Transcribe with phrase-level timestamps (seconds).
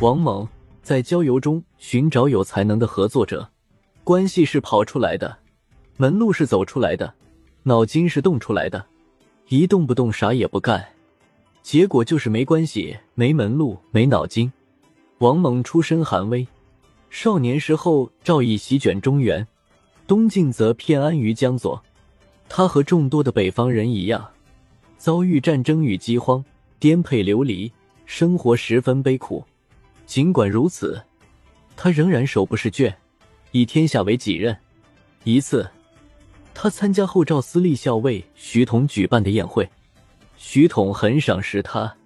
[0.00, 0.46] 王猛
[0.82, 3.48] 在郊游中寻找有才能的合作者，
[4.02, 5.38] 关系是跑出来的，
[5.96, 7.14] 门路是走出来的，
[7.62, 8.84] 脑筋是动出来的，
[9.48, 10.84] 一动不动啥也不干，
[11.62, 14.52] 结果就是没关系、没门路、没脑筋。
[15.18, 16.46] 王猛出身寒微，
[17.08, 19.46] 少年时候赵毅席卷中原，
[20.08, 21.80] 东晋则偏安于江左。
[22.48, 24.28] 他和众多的北方人一样，
[24.98, 26.44] 遭遇战争与饥荒，
[26.80, 27.72] 颠沛流离，
[28.04, 29.42] 生活十分悲苦。
[30.06, 31.02] 尽管如此，
[31.76, 32.94] 他仍然手不释卷，
[33.52, 34.56] 以天下为己任。
[35.24, 35.68] 一次，
[36.52, 39.68] 他参加后赵司隶校尉徐统举办的宴会，
[40.36, 41.96] 徐统很赏识他，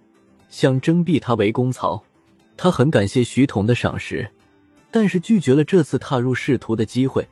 [0.49, 2.03] 想征辟他为公曹。
[2.57, 4.29] 他很感谢徐统的赏识，
[4.91, 7.29] 但是拒绝了这次踏入仕途的机会，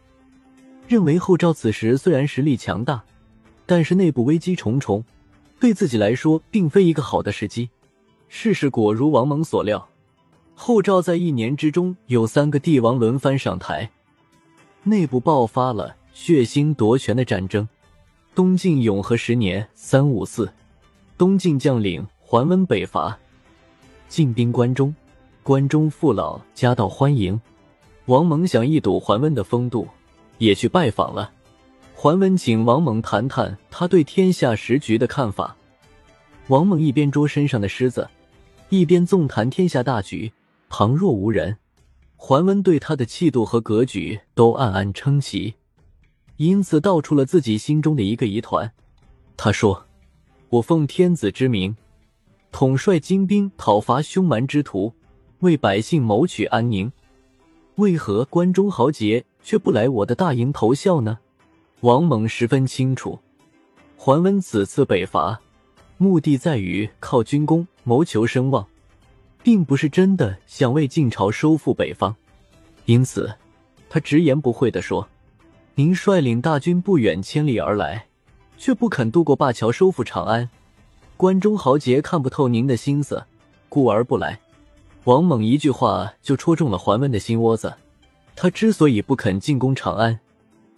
[0.86, 3.02] 认为后赵此时虽然实力强大，
[3.64, 5.04] 但是内部危机重重，
[5.58, 7.70] 对自己来说并非一个好的时机。
[8.28, 9.88] 事实果如王蒙所料，
[10.58, 13.88] 后赵在一年之中有三个帝王轮番上台，
[14.82, 17.68] 内部爆发了血腥夺权的战争。
[18.34, 20.50] 东晋永和十年（三五四），
[21.16, 23.16] 东晋将领桓温北伐，
[24.08, 24.92] 进兵关中。
[25.42, 27.40] 关中父老夹道欢迎，
[28.06, 29.86] 王猛想一睹桓温的风度，
[30.38, 31.30] 也去拜访了。
[31.94, 35.54] 桓温请王猛谈谈他对天下时局的看法。
[36.48, 38.08] 王猛一边捉身上的虱子，
[38.70, 40.32] 一边纵谈天下大局，
[40.68, 41.56] 旁若无人。
[42.16, 45.54] 桓温对他的气度和格局都暗暗称奇，
[46.36, 48.72] 因此道出了自己心中的一个疑团。
[49.36, 49.86] 他说
[50.48, 51.76] ：“我奉天子之名，
[52.50, 54.92] 统帅精兵讨伐凶蛮之徒。”
[55.40, 56.90] 为百姓谋取安宁，
[57.74, 61.18] 为何关中豪杰却不来我的大营投效呢？
[61.80, 63.18] 王猛十分清楚，
[63.98, 65.38] 桓温此次北伐，
[65.98, 68.66] 目的在于靠军功谋求声望，
[69.46, 72.16] 并不是真的想为晋朝收复北方。
[72.86, 73.32] 因此，
[73.88, 75.08] 他直言不讳地说
[75.76, 78.08] ：“您率领大军不远千里而来，
[78.58, 80.50] 却不肯渡过灞桥收复长安，
[81.16, 83.24] 关中豪杰看不透您的心思，
[83.68, 84.40] 故而不来。”
[85.04, 87.72] 王猛一句话就戳中了桓温的心窝子。
[88.34, 90.18] 他之所以不肯进攻长安，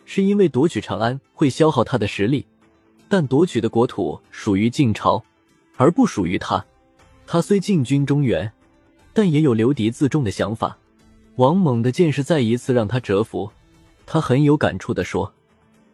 [0.05, 2.45] 是因为夺取长安会消耗他的实力，
[3.09, 5.25] 但夺取的国土属于晋朝，
[5.79, 6.63] 而不属于他。
[7.27, 8.51] 他虽进军中原，
[9.19, 10.79] 但也有留敌自重的想法。
[11.35, 13.51] 王猛的见识再一次让他折服。
[14.07, 15.35] 他很有感触地说：“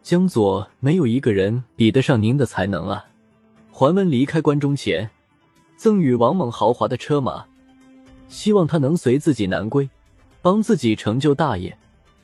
[0.03, 3.03] 江左没有一个人比得上您的才能啊！”
[3.73, 5.09] 桓温离开关中前，
[5.75, 7.43] 赠予王猛豪华的车马。
[8.27, 9.89] 希望他能随自己南归，
[10.43, 11.75] 帮自己成就大业，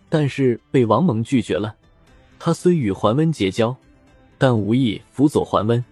[0.07, 1.75] 但是被王猛拒绝了。
[2.37, 3.75] 他虽与桓温结交，
[4.37, 5.83] 但无意辅佐桓温。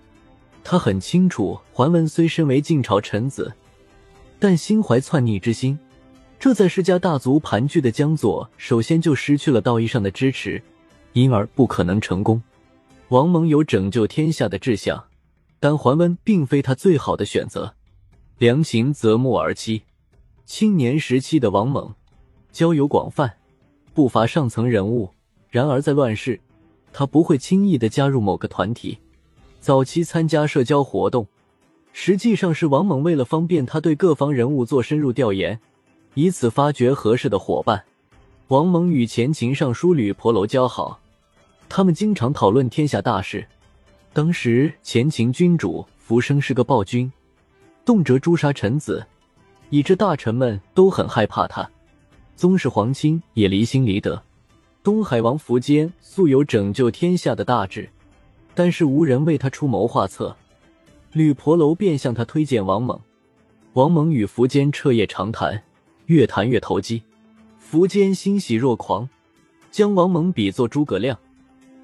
[0.63, 3.51] 他很清楚，桓温虽身为晋朝臣子，
[4.39, 5.77] 但心怀篡逆之心，
[6.39, 10.61] 这在世家大族盘踞的江左，首先就失去了道义上的支持，
[11.11, 12.41] 因而不可能成功。
[13.09, 15.03] 王蒙有拯救天下的志向，
[15.59, 17.73] 但桓温并非他最好的选择。
[18.37, 19.81] 良禽择木而栖。
[20.45, 21.93] 青年时期的王猛，
[22.51, 23.33] 交友广泛，
[23.93, 25.09] 不乏上层人物。
[25.49, 26.39] 然而在乱世，
[26.93, 28.99] 他不会轻易的加入某个团体。
[29.59, 31.27] 早期参加社交活动，
[32.01, 35.59] 实际上是王猛为了方便他对各方人物做深入调研，
[36.13, 37.83] 以此发掘合适的伙伴。
[38.47, 41.01] 王猛与前秦尚书吕婆楼交好，
[41.67, 43.45] 他们经常讨论天下大事。
[44.13, 47.11] 当时前秦君主浮生是个暴君，
[47.83, 49.05] 动辄诛杀臣子。
[49.69, 51.69] 以致大臣们都很害怕他，
[52.37, 54.23] 宗室皇亲也离心离德。
[54.81, 57.89] 东海王苻坚素有拯救天下的大志，
[58.55, 60.33] 但是无人为他出谋划策。
[61.11, 62.99] 吕婆楼便向他推荐王猛。
[63.73, 65.63] 王猛与苻坚彻夜长谈，
[66.05, 67.01] 越谈越投机。
[67.71, 69.07] 苻坚欣喜若狂，
[69.71, 71.17] 将王猛比作诸葛亮。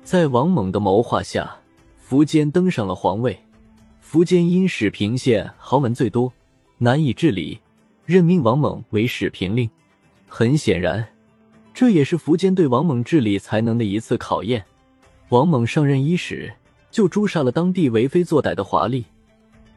[0.03, 1.57] 在王猛的谋划下，
[2.09, 3.37] 苻坚登上了皇位。
[4.03, 6.31] 苻坚因始平县豪门最多，
[6.77, 7.59] 难以治理。
[8.05, 9.67] 任命王猛为始平令，
[10.27, 11.07] 很显然，
[11.73, 14.63] 这也是苻坚对王猛治理才能的一次考验。
[15.29, 16.53] 王猛上任伊始，
[16.91, 19.03] 就诛杀了当地为非作歹的华丽，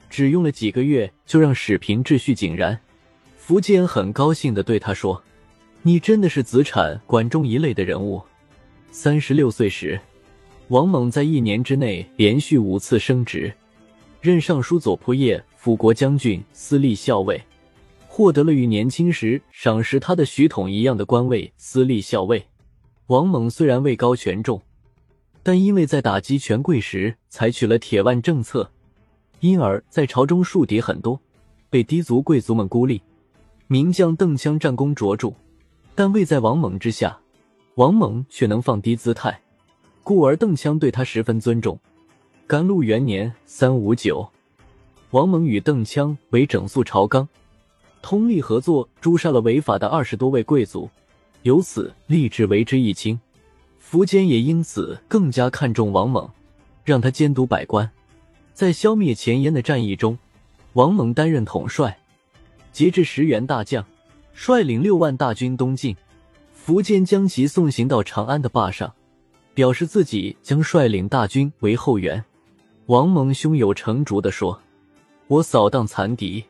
[0.08, 2.78] 只用了几个月就让史平秩序井然。
[3.46, 5.22] 苻坚很高兴的对他说
[5.82, 8.22] ：“你真的是子产管仲一类的人物。”
[8.90, 9.99] 三十六岁时，
[10.69, 13.52] 王猛在一年之内连续五次升职，
[14.20, 17.40] 任尚书左仆射、辅国将军、司隶校尉。
[18.06, 22.44] 获得了与年轻时赏识他的徐统一样的官位——司隶校尉。
[23.06, 24.60] 王猛虽然位高权重，
[25.43, 28.72] 但因为在打击权贵时采取了铁腕政策，
[29.40, 31.20] 因而在朝中树敌很多，
[31.70, 33.00] 被低族贵族们孤立。
[33.67, 35.32] 名将邓羌战功卓著，
[35.94, 37.19] 但位在王猛之下，
[37.75, 39.38] 王猛却能放低姿态，
[40.02, 41.79] 故而邓羌对他十分尊重。
[42.46, 44.26] 甘露元年（三五九），
[45.12, 47.29] 王猛与邓羌为整肃朝纲，
[48.00, 50.88] 通力合作，诛杀了违法的二十多位贵族，
[51.43, 53.20] 由此立志为之一清。
[53.91, 56.29] 苻坚也因此更加看重王猛，
[56.84, 57.91] 让他监督百官。
[58.58, 60.19] 在消灭前燕的战役中，
[60.72, 61.96] 王猛担任统帅，
[62.72, 63.87] 截至十员大将，
[64.34, 65.96] 率领六万大军东进。
[66.66, 68.93] 苻坚将其送行到长安的坝上，
[69.55, 72.25] 表示自己将率领大军为后援。
[72.87, 74.60] 王猛胸有成竹地说
[75.28, 76.43] ：“我扫荡残敌，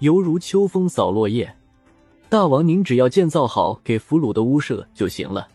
[0.00, 1.56] 犹如秋风扫落叶。
[2.28, 5.48] 大王您只要建造好给俘虏的屋舍就行了。”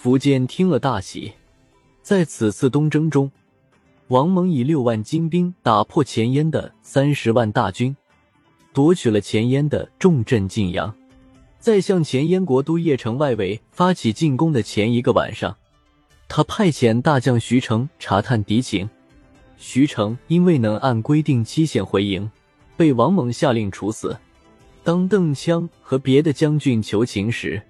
[0.00, 1.32] 苻坚听了大喜。
[2.02, 3.32] 在此次东征中，
[4.08, 7.96] 王猛以六万精兵打破前燕的三十万大军，
[8.74, 10.94] 夺取了前燕的重镇晋阳。
[11.58, 15.56] 在向前燕国都邺城外围发起进攻的前一个晚上，
[16.28, 18.88] 他派遣大将徐成查探敌情。
[19.56, 22.30] 徐成因未能按规定期限回营，
[22.76, 24.14] 被王猛下令处死。
[24.82, 27.62] 当邓羌和别的将军求情时，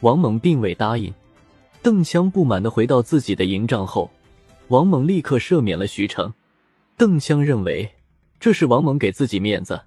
[0.00, 1.12] 王猛并未答应。
[1.82, 4.10] 邓羌不满的回到自己的营帐后，
[4.68, 6.32] 王猛立刻赦免了徐成。
[6.96, 7.90] 邓羌认为
[8.40, 9.82] 这是王猛给自己面子。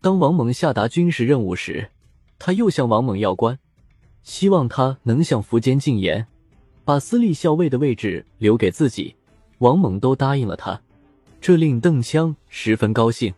[0.00, 1.90] 当王猛下达军事任务时，
[2.38, 3.58] 他又向王猛要官，
[4.22, 6.26] 希望他能向苻坚进言，
[6.84, 9.14] 把司隶校尉的位置留给自己。
[9.58, 10.82] 王猛都答应了他，
[11.40, 13.32] 这令邓羌十分高兴。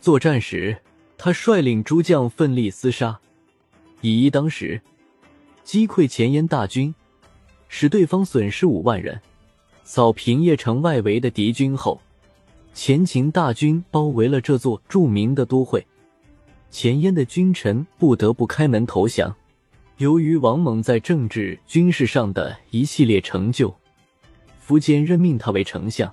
[0.00, 0.78] 作战时，
[1.16, 3.18] 他率领诸将奋力厮杀，
[4.00, 4.80] 以一当十，
[5.64, 6.94] 击溃前燕大军，
[7.68, 9.20] 使对方损失五万人。
[9.90, 11.98] 扫平邺城外围的敌军后，
[12.74, 15.86] 前秦大军包围了这座著名的都会，
[16.70, 19.34] 前燕的君臣不得不开门投降。
[19.96, 23.74] 由于王猛在政治、军事上的一系列成就。
[24.68, 26.12] 苻坚任命他为丞相。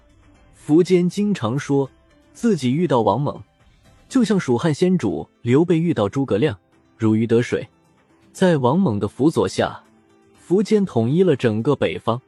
[0.65, 1.89] 苻坚经常说
[2.31, 3.43] 自己遇到王猛，
[4.07, 6.57] 就像蜀汉先主刘备遇到诸葛亮，
[6.97, 7.67] 如鱼得水。
[8.31, 9.83] 在王猛的辅佐下，
[10.47, 12.21] 苻坚统一了整个北方，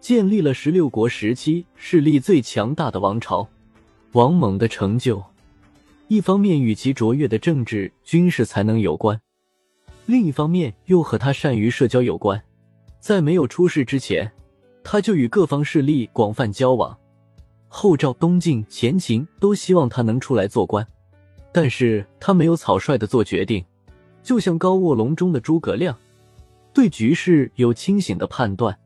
[0.00, 3.48] 建立了十六国时期势力最强大的王朝。
[4.12, 5.22] 王猛的成就，
[6.08, 9.20] 一方面与其卓越的政治军事才能有关，
[10.06, 12.42] 另一方面又和他善于社交有关。
[13.00, 14.30] 在没有出事之前。
[14.90, 16.96] 他就与各方势力广泛交往，
[17.66, 20.86] 后赵、东晋、前秦都希望他能出来做官，
[21.52, 23.62] 但是他没有草率的做决定，
[24.22, 25.94] 就像高卧龙中的诸葛亮，
[26.72, 28.78] 对局势有清醒的判断，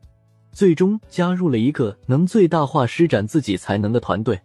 [0.53, 4.39] 最终加入了一个能最大化施展自己才能的团队。